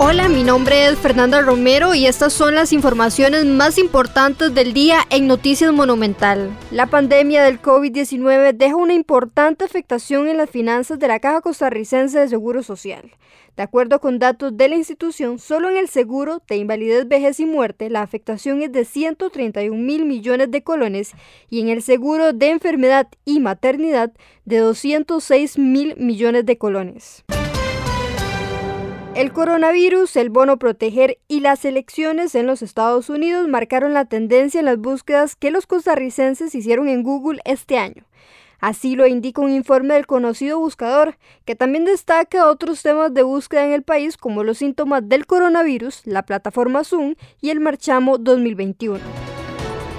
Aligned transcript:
Hola, 0.00 0.28
mi 0.28 0.44
nombre 0.44 0.86
es 0.86 0.96
Fernanda 0.96 1.40
Romero 1.42 1.92
y 1.92 2.06
estas 2.06 2.32
son 2.32 2.54
las 2.54 2.72
informaciones 2.72 3.44
más 3.44 3.78
importantes 3.78 4.54
del 4.54 4.72
día 4.72 5.00
en 5.10 5.26
Noticias 5.26 5.72
Monumental. 5.72 6.56
La 6.70 6.86
pandemia 6.86 7.42
del 7.42 7.60
COVID-19 7.60 8.52
deja 8.52 8.76
una 8.76 8.94
importante 8.94 9.64
afectación 9.64 10.28
en 10.28 10.36
las 10.36 10.48
finanzas 10.48 11.00
de 11.00 11.08
la 11.08 11.18
Caja 11.18 11.40
Costarricense 11.40 12.16
de 12.16 12.28
Seguro 12.28 12.62
Social. 12.62 13.10
De 13.56 13.64
acuerdo 13.64 14.00
con 14.00 14.20
datos 14.20 14.56
de 14.56 14.68
la 14.68 14.76
institución, 14.76 15.40
solo 15.40 15.68
en 15.68 15.76
el 15.76 15.88
seguro 15.88 16.40
de 16.48 16.58
invalidez, 16.58 17.08
vejez 17.08 17.40
y 17.40 17.46
muerte 17.46 17.90
la 17.90 18.02
afectación 18.02 18.62
es 18.62 18.70
de 18.70 18.84
131 18.84 19.76
mil 19.76 20.04
millones 20.04 20.52
de 20.52 20.62
colones 20.62 21.10
y 21.50 21.60
en 21.60 21.70
el 21.70 21.82
seguro 21.82 22.32
de 22.32 22.50
enfermedad 22.50 23.08
y 23.24 23.40
maternidad 23.40 24.12
de 24.44 24.58
206 24.58 25.58
mil 25.58 25.96
millones 25.96 26.46
de 26.46 26.56
colones. 26.56 27.24
El 29.18 29.32
coronavirus, 29.32 30.14
el 30.14 30.30
bono 30.30 30.60
proteger 30.60 31.18
y 31.26 31.40
las 31.40 31.64
elecciones 31.64 32.36
en 32.36 32.46
los 32.46 32.62
Estados 32.62 33.10
Unidos 33.10 33.48
marcaron 33.48 33.92
la 33.92 34.04
tendencia 34.04 34.60
en 34.60 34.66
las 34.66 34.78
búsquedas 34.78 35.34
que 35.34 35.50
los 35.50 35.66
costarricenses 35.66 36.54
hicieron 36.54 36.88
en 36.88 37.02
Google 37.02 37.40
este 37.44 37.78
año. 37.78 38.04
Así 38.60 38.94
lo 38.94 39.08
indica 39.08 39.42
un 39.42 39.50
informe 39.50 39.94
del 39.94 40.06
conocido 40.06 40.60
buscador, 40.60 41.18
que 41.44 41.56
también 41.56 41.84
destaca 41.84 42.46
otros 42.46 42.80
temas 42.80 43.12
de 43.12 43.24
búsqueda 43.24 43.64
en 43.64 43.72
el 43.72 43.82
país 43.82 44.16
como 44.16 44.44
los 44.44 44.58
síntomas 44.58 45.08
del 45.08 45.26
coronavirus, 45.26 46.02
la 46.04 46.22
plataforma 46.22 46.84
Zoom 46.84 47.16
y 47.40 47.50
el 47.50 47.58
Marchamo 47.58 48.18
2021. 48.18 49.00